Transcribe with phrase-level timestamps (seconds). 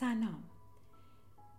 [0.00, 0.42] سلام.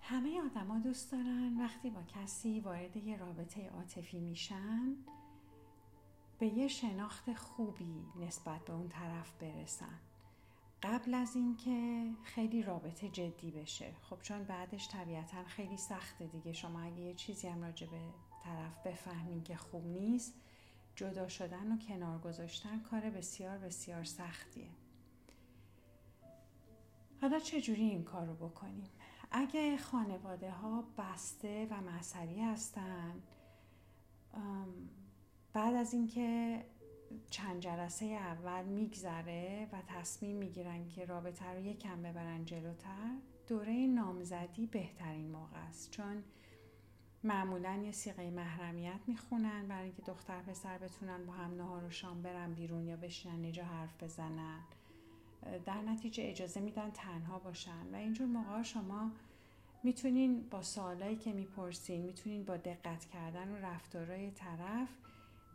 [0.02, 4.96] همه آدما دوست دارن وقتی با کسی وارد یه رابطه عاطفی میشن
[6.40, 10.00] به یه شناخت خوبی نسبت به اون طرف برسن.
[10.84, 13.94] قبل از اینکه خیلی رابطه جدی بشه.
[14.02, 16.54] خب چون بعدش طبیعتا خیلی سخته دیگه.
[16.54, 18.02] شما اگه یه چیزی هم راجع به
[18.44, 20.34] طرف بفهمین که خوب نیست
[20.96, 24.70] جدا شدن و کنار گذاشتن کار بسیار بسیار سختیه.
[27.22, 28.90] حالا چجوری این کار رو بکنیم؟
[29.32, 33.22] اگه خانواده ها بسته و مذهبی هستن
[35.54, 36.64] بعد از اینکه
[37.30, 44.68] چند جلسه اول میگذره و تصمیم می‌گیرن که رابطه رو یکم ببرن جلوتر دوره نامزدی
[44.68, 46.24] بهترین موقع است چون
[47.24, 52.22] معمولا یه سیغه محرمیت می‌خونن برای اینکه دختر پسر بتونن با هم نهار و شام
[52.22, 54.60] برن بیرون یا بشینن اینجا حرف بزنن
[55.66, 57.94] در نتیجه اجازه میدن تنها باشن.
[57.94, 59.12] و اینجور موقع شما
[59.84, 64.90] می‌تونین با سوالایی که می‌پرسین می‌تونین با دقت کردن و رفتارهای طرف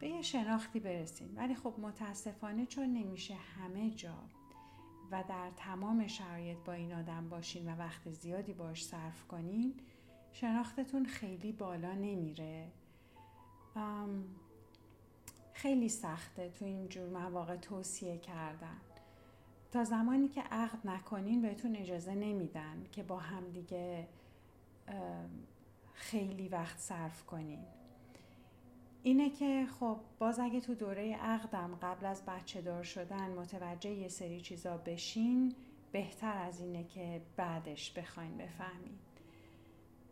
[0.01, 1.35] به یه شناختی برسین.
[1.37, 4.19] ولی خب متاسفانه چون نمیشه همه جا
[5.11, 9.75] و در تمام شرایط با این آدم باشین و وقت زیادی باش صرف کنین
[10.33, 12.69] شناختتون خیلی بالا نمیره.
[15.53, 18.81] خیلی سخته تو این جور مواقع توصیه کردن.
[19.73, 24.09] تا زمانی که عقد نکنین بهتون اجازه نمیدن که با هم دیگه
[25.95, 27.65] خیلی وقت صرف کنین.
[29.03, 34.09] اینه که خب باز اگه تو دوره عقدم قبل از بچه دار شدن متوجه یه
[34.09, 35.55] سری چیزا بشین
[35.93, 38.99] بهتر از اینه که بعدش بخواین بفهمین.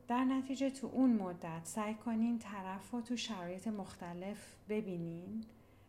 [0.08, 5.44] در نتیجه تو اون مدت سعی کنین طرف رو تو شرایط مختلف ببینین.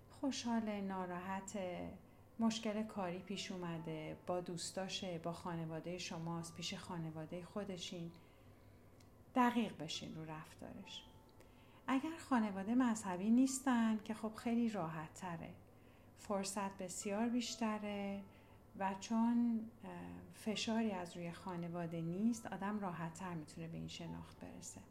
[0.10, 1.58] خوشحال ناراحت
[2.40, 8.12] مشکل کاری پیش اومده با دوستاشه با خانواده شماست پیش خانواده خودشین.
[9.36, 11.04] دقیق بشین رو رفتارش.
[11.88, 15.50] اگر خانواده مذهبی نیستن که خب خیلی راحت تره
[16.18, 18.22] فرصت بسیار بیشتره
[18.80, 19.66] و چون
[20.34, 24.82] فشاری از روی خانواده نیست آدم راحت تر می‌تونه به این شناخت برسه.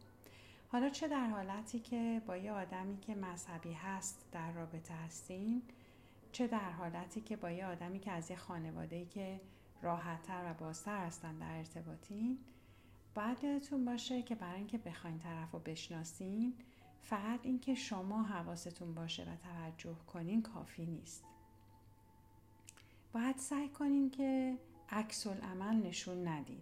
[0.71, 5.61] حالا چه در حالتی که با یه آدمی که مذهبی هست در رابطه هستین
[6.31, 9.41] چه در حالتی که با یه آدمی که از یه خانواده که
[9.81, 12.39] راحتتر و بازتر هستن در ارتباطین
[13.15, 16.53] باید یادتون باشه که برای اینکه بخواین طرف رو بشناسین
[17.01, 21.23] فقط اینکه شما حواستون باشه و توجه کنین کافی نیست.
[23.13, 24.57] باید سعی کنین که
[24.89, 26.61] عکس عمل نشون ندین.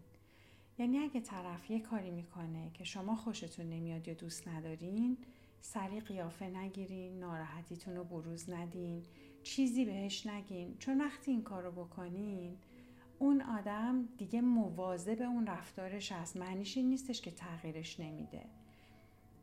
[0.77, 5.17] یعنی اگه طرف یه کاری می‌کنه که شما خوشتون نمیاد یا دوست ندارین
[5.61, 9.03] سری قیافه نگیرین ناراحتیتون رو بروز ندین.
[9.43, 10.77] چیزی بهش نگین.
[10.77, 12.57] چون وقتی این کار رو بکنین
[13.19, 16.37] اون آدم دیگه مواظب اون رفتارش هست.
[16.37, 18.45] معنیش این نیستش که تغییرش نمیده.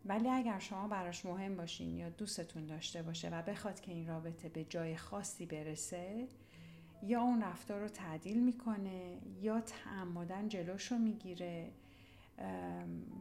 [0.04, 4.48] ولی اگر شما براش مهم باشین یا دوستتون داشته باشه و بخواد که این رابطه
[4.48, 6.28] به جای خاصی برسه
[7.02, 11.72] یا اون رفتار رو تعدیل می‌کنه یا تعمدن جلوش رو می‌گیره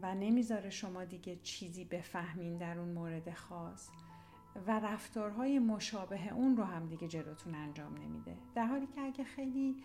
[0.02, 3.90] و نمی‌ذاره شما دیگه چیزی بفهمین در اون مورد خاص.
[4.68, 8.38] و رفتارهای مشابه اون رو هم دیگه جلوتون انجام نمیده.
[8.56, 9.76] در حالی که اگه خیلی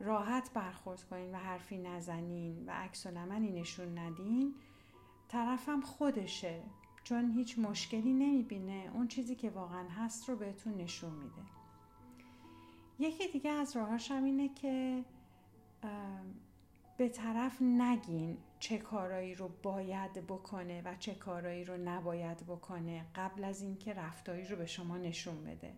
[0.00, 4.54] راحت برخورد کنین و حرفی نزنین و عکس و نمنی نشون ندین
[5.28, 6.62] طرفم خودشه
[7.04, 8.90] چون هیچ مشکلی نمی‌بینه.
[8.94, 11.42] اون چیزی که واقعا هست رو بهتون نشون میده.
[12.98, 15.04] یکی دیگه از راهاش هم اینه که
[16.96, 18.36] به طرف نگین.
[18.64, 24.46] چه کارایی رو باید بکنه و چه کارایی رو نباید بکنه قبل از اینکه رفتاری
[24.46, 25.72] رو به شما نشون بده.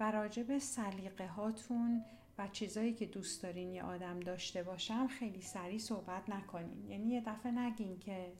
[0.00, 2.04] و راجع به سلیقه هاتون
[2.38, 6.90] و چیزایی که دوست دارین یه آدم داشته باشم خیلی سریع صحبت نکنین.
[6.90, 8.32] یعنی یه دفعه نگین که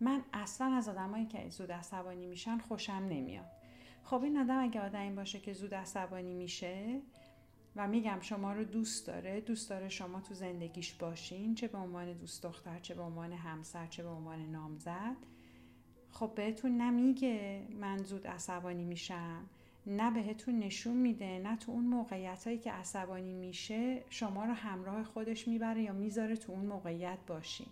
[0.00, 3.50] من اصلا از آدمایی که زود عصبانی میشن خوشم نمیاد.
[4.04, 7.00] خب این آدم اگه آدمی باشه که زود عصبانی میشه
[7.76, 12.12] و میگم شما رو دوست داره دوست داره شما تو زندگیش باشین چه به عنوان
[12.12, 15.16] دوست دختر چه به عنوان همسر چه به عنوان نامزد.
[16.10, 19.46] خب بهتون نمیگه من زود عصبانی میشم
[19.86, 25.04] نه بهتون نشون میده نه تو اون موقعیت هایی که عصبانی میشه شما رو همراه
[25.04, 27.66] خودش می‌بره یا می‌ذاره تو اون موقعیت باشین.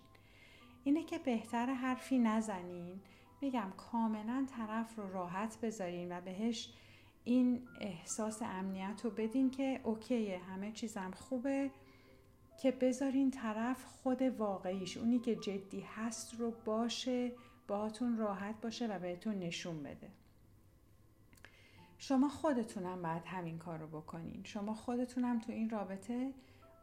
[0.83, 2.99] اینه که بهتر حرفی نزنین.
[3.41, 6.73] میگم کاملا طرف رو راحت بذارین و بهش
[7.23, 11.71] این احساس امنیت رو بدین که اوکیه همه چیزم خوبه
[12.61, 17.31] که بذارین طرف خود واقعیش اونی که جدی هست رو باشه
[17.67, 20.11] باهاتون راحت باشه و بهتون نشون بده.
[21.97, 24.41] شما خودتونم باید همین کار رو بکنین.
[24.43, 26.33] شما خودتونم تو این رابطه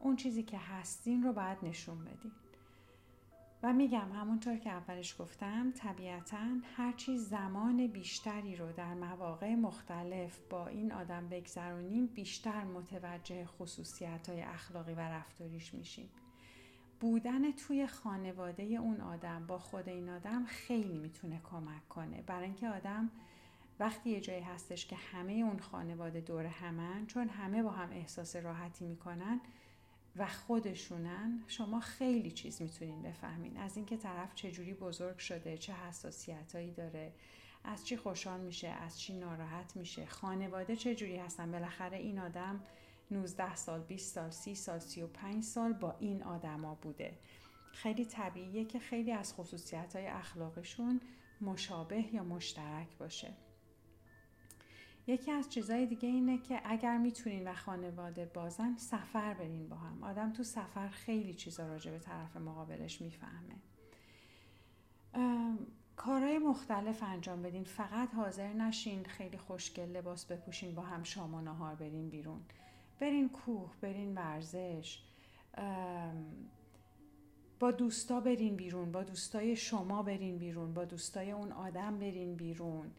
[0.00, 2.32] اون چیزی که هستین رو باید نشون بدین.
[3.62, 6.46] و میگم همونطور که اولش گفتم طبیعتا
[6.76, 14.28] هر چیز زمان بیشتری رو در مواقع مختلف با این آدم بگذرونیم بیشتر متوجه خصوصیت
[14.28, 16.08] های اخلاقی و رفتاریش میشیم.
[17.00, 22.22] بودن توی خانواده اون آدم با خود این آدم خیلی می‌تونه کمک کنه.
[22.22, 23.10] برای اینکه آدم
[23.80, 28.36] وقتی یه جایی هستش که همه اون خانواده دور همن چون همه با هم احساس
[28.36, 29.40] راحتی می‌کنن
[30.16, 33.56] و خودشونن شما خیلی چیز می‌تونین بفهمین.
[33.56, 37.12] از اینکه طرف چجوری بزرگ شده چه حساسیتایی داره
[37.64, 41.50] از چی خوشحال میشه از چی ناراحت میشه خانواده چجوری هستن.
[41.52, 42.60] بالاخره این آدم
[43.10, 47.18] 19 سال 20 سال 30 سال 35 سال با این آدما بوده.
[47.72, 51.00] خیلی طبیعیه که خیلی از خصوصیت های اخلاقشون
[51.40, 53.34] مشابه یا مشترک باشه.
[55.06, 60.04] یکی از چیزهای دیگه اینه که اگر می‌تونین و خانواده بازن سفر برین با هم.
[60.04, 63.54] آدم تو سفر خیلی چیزا راجع به طرف مقابلش می‌فهمه.
[65.96, 67.64] کارهای مختلف انجام بدین.
[67.64, 72.40] فقط حاضر نشین خیلی خوشگل لباس بپوشین با هم شام و نهار برین بیرون.
[73.00, 75.02] برین کوه برین ورزش.
[77.60, 82.90] با دوستا برین بیرون با دوستای شما برین بیرون با دوستای اون آدم برین بیرون.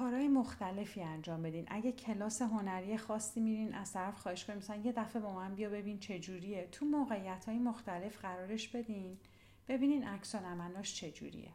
[0.00, 1.64] کارهای مختلفی انجام بدین.
[1.68, 5.70] اگه کلاس هنری خاصی میرین از طرف خواهش کنید مثلا یه دفعه با من بیا
[5.70, 9.18] ببین چجوریه تو موقعیت های مختلف قرارش بدین.
[9.68, 11.50] ببینین عکس عملاش چجوریه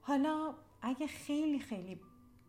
[0.00, 2.00] حالا اگه خیلی خیلی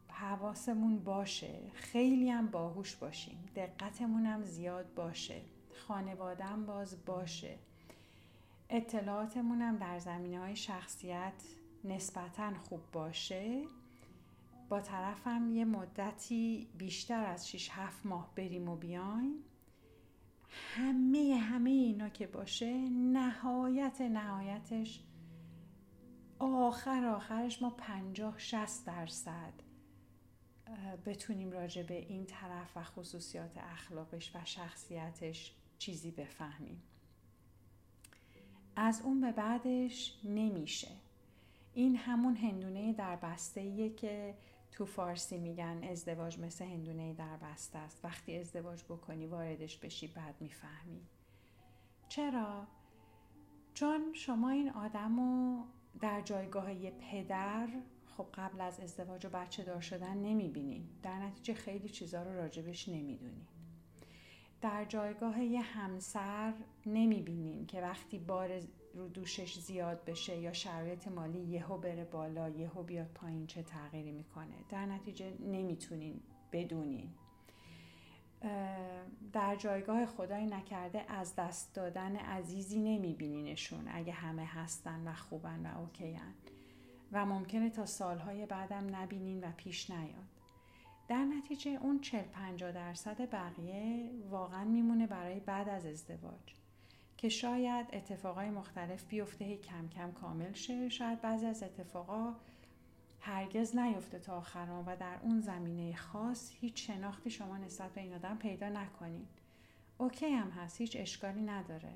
[0.10, 3.50] حواسمون باشه خیلی هم باهوش باشیم.
[3.56, 5.42] دقتمون هم زیاد باشه.
[5.88, 7.58] خانوادم باز باشه.
[8.70, 11.44] اطلاعاتمون هم در زمینه های شخصیت
[11.84, 13.64] نسبتا خوب باشه.
[14.72, 19.34] با طرفم یه مدتی بیشتر از 6 7 ماه بریم و بیایم.
[20.50, 25.04] همه همه اینا که باشه نهایت نهایتش
[26.40, 29.54] آخر آخرش ما پنجاه شست درصد
[31.06, 36.82] بتونیم راجع به این طرف و خصوصیات اخلاقش و شخصیتش چیزی بفهمیم.
[38.76, 40.92] از اون به بعدش نمیشه.
[41.74, 44.36] این همون هندونه در بسته که
[44.72, 48.06] تو فارسی میگن ازدواج مثل هندونه در بسته است.
[48.06, 51.02] وقتی ازدواج بکنی واردش بشی بعد می‌فهمی.
[52.10, 52.68] چرا؟
[53.74, 55.64] چون شما این آدم رو
[56.00, 57.68] در جایگاه پدر
[58.18, 62.90] خب قبل از ازدواج و بچه دار شدن نمی‌بینین در نتیجه خیلی چیزها رو راجبش
[62.90, 63.48] نمی‌دونین
[64.62, 66.54] در جایگاه یه همسر
[66.86, 68.62] نمی‌بینین که وقتی بار
[68.94, 74.12] رو دوشش زیاد بشه یا شرایط مالی یهو بره بالا یهو بیاد پایین چه تغییری
[74.12, 76.22] می‌کنه؟ در نتیجه نمی‌تونین
[76.52, 77.10] بدونین.
[79.34, 85.80] در جایگاه خدای نکرده از دست دادن عزیزی نمیبینینشون اگه همه هستن و خوبن و
[85.80, 86.34] اوکیان
[87.12, 90.28] و ممکنه تا سالهای بعدم نبینین و پیش نیاد.
[91.08, 96.61] در نتیجه اون 40 50 درصد بقیه واقعا میمونه برای بعد از ازدواج.
[97.22, 100.90] که شاید اتفاقای مختلف بیفته هی کم کم کامل شه.
[100.90, 102.34] شاید بعضی از اتفاقا
[103.20, 108.14] هرگز نیفته تا آخران و در اون زمینه خاص هیچ شناختی شما نسبت به این
[108.14, 109.28] آدم پیدا نکنید
[109.98, 111.94] اوکی هم هست هیچ اشکالی نداره.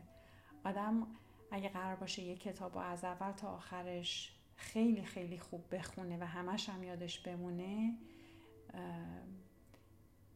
[0.66, 1.08] آدم
[1.52, 6.70] اگه قرار باشه یه کتاب از اول تا آخرش خیلی خیلی خوب بخونه و همش
[6.70, 7.94] هم یادش بمونه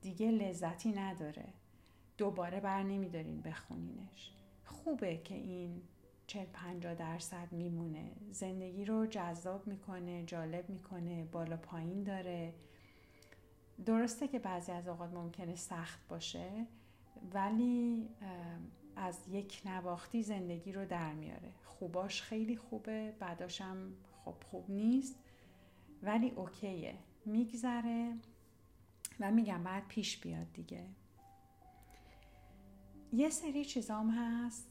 [0.01, 1.46] دیگه لذتی نداره.
[2.17, 4.31] دوباره بر نمیدارین بخونینش.
[4.69, 5.81] خوبه که این
[6.27, 8.11] 40 50 درصد میمونه.
[8.31, 12.53] زندگی رو جذاب می‌کنه جالب می‌کنه بالا پایین داره.
[13.85, 16.65] درسته که بعضی از اوقات ممکنه سخت باشه
[17.33, 18.09] ولی
[18.95, 21.51] از یک نواختی زندگی رو در میاره.
[21.65, 23.93] خوباش خیلی خوبه بعداشم
[24.25, 25.19] خب خوب نیست
[26.03, 26.95] ولی اوکیه.
[27.25, 28.13] میگذره
[29.19, 30.85] و میگم بعد پیش بیاد دیگه.
[33.13, 34.68] یه سری چیزام هست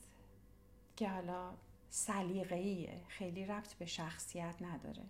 [0.96, 1.54] که حالا
[1.90, 5.04] سلیقه‌ایه خیلی ربط به شخصیت نداره.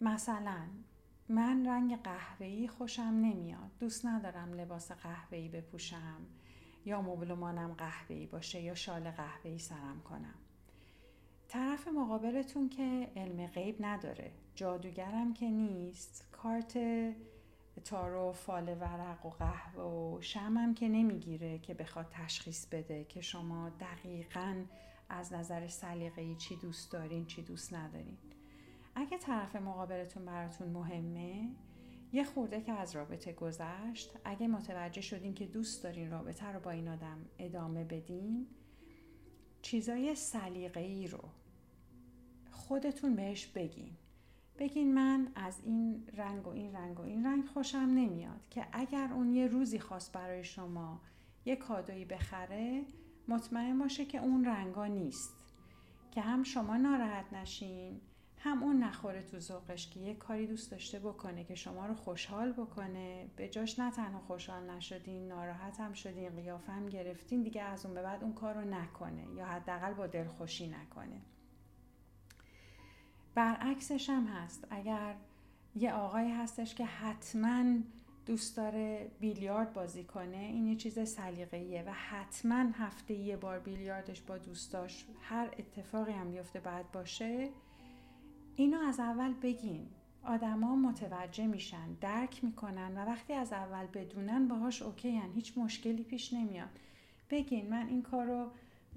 [0.00, 0.68] مثلا
[1.28, 3.70] من رنگ قهوه‌ای خوشم نمیاد.
[3.78, 6.26] دوست ندارم لباس قهوه‌ای بپوشم
[6.84, 10.38] یا مبلمانم قهوه‌ای باشه یا شال قهوه‌ای سرم کنم.
[11.48, 14.32] طرف مقابلتون که علم غیب نداره.
[14.54, 16.28] جادوگرم که نیست.
[16.32, 16.76] کارت
[17.84, 23.70] تارو فال ورق و قهوه و شمم که نمی‌گیره که بخواد تشخیص بده که شما
[23.70, 24.64] دقیقا
[25.08, 28.18] از نظر سلیقه‌ای چی دوست دارین چی دوست ندارین.
[28.94, 31.50] اگه طرف مقابلتون براتون مهمه
[32.12, 36.70] یه خورده که از رابطه گذشت اگه متوجه شدین که دوست دارین رابطه رو با
[36.70, 38.46] این آدم ادامه بدین
[39.62, 41.28] چیزای سلیقه ای رو
[42.50, 43.96] خودتون بهش بگین.
[44.60, 49.12] بگین من از این رنگ و این رنگ و این رنگ خوشم نمیاد که اگر
[49.12, 51.00] اون یه روزی خواست برای شما
[51.44, 52.82] یه کادویی بخره
[53.28, 55.34] مطمئن باشه که اون رنگا نیست.
[56.10, 58.00] که هم شما ناراحت نشین
[58.38, 62.52] هم اون نخوره تو ذوقش که یه کاری دوست داشته بکنه که شما رو خوشحال
[62.52, 63.26] بکنه.
[63.36, 67.94] به جاش نه تنها خوشحال نشدین ناراحت هم شدین قیافه هم گرفتین دیگه از اون
[67.94, 71.20] به بعد اون کار رو نکنه یا حداقل با دلخوشی نکنه.
[73.34, 74.66] برعکسش هم هست.
[74.70, 75.14] اگر
[75.76, 77.64] یه آقایی هستش که حتما
[78.26, 84.20] دوست داره بیلیارد بازی کنه این یه چیز سلیقه‌ایه و حتما هفته یه بار بیلیاردش
[84.20, 87.48] با دوستاش هر اتفاقی هم بیفته بعد باشه
[88.56, 89.86] اینو از اول بگین.
[90.24, 95.32] آدما متوجه میشن درک می‌کنن و وقتی از اول بدونن باهاش اوکی هن.
[95.32, 96.68] هیچ مشکلی پیش نمیاد.
[97.30, 98.50] بگین من این کار رو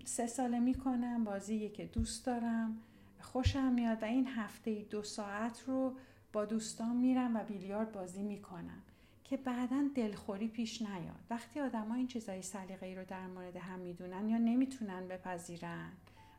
[0.03, 2.77] سه ساله می‌کنم بازی که دوست دارم.
[3.23, 5.93] خوشم میاد و این هفته دو ساعت رو
[6.33, 8.81] با دوستان میرم و بیلیارد بازی می‌کنم
[9.23, 11.19] که بعدا دلخوری پیش نیاد.
[11.29, 15.91] وقتی آدما این چیزای سلیقه ای رو در مورد هم می‌دونن یا نمی‌تونن بپذیرن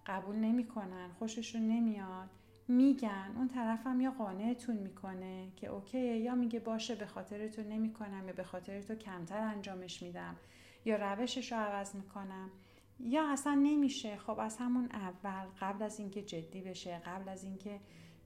[0.07, 2.29] قبول نمی‌کنن خوششون نمیاد
[2.69, 8.26] میگن اون طرفم یا قانعتون می‌کنه که اوکیه یا میگه باشه به خاطر تو نمی‌کنم
[8.26, 10.37] یا به خاطر تو کمتر انجامش میدم
[10.85, 12.50] یا روشش رو عوض می‌کنم.
[13.00, 14.16] یا اصلا نمیشه.
[14.16, 17.80] خب از همون اول قبل از اینکه جدی بشه قبل از اینکه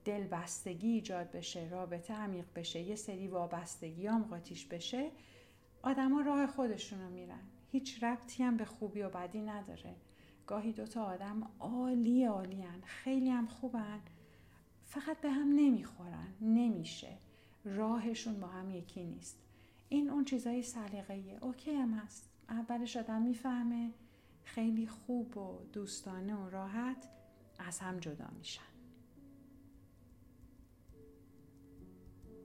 [0.05, 5.11] دلبستگی ایجاد بشه رابطه عمیق بشه یه سری وابستگی هم قاطیش بشه
[5.83, 7.43] آدما راه خودشون رو میرن.
[7.71, 9.97] هیچ ربطی هم به خوبی و بدی نداره.
[10.47, 14.01] گاهی دوتا آدم عالی عالین خیلی هم خوبن
[14.85, 16.35] فقط به هم نمی‌خورن.
[16.41, 17.19] نمیشه.
[17.65, 19.43] راهشون با هم یکی نیست.
[19.89, 21.39] این اون چیزای سلیقه‌ایه.
[21.45, 22.31] اوکی هم هست.
[22.49, 23.91] اولش آدم می‌فهمه.
[24.55, 27.09] خیلی خوب و دوستانه و راحت
[27.59, 28.78] از هم جدا میشن.